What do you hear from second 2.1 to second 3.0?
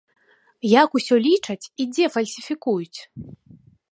фальсіфікуюць?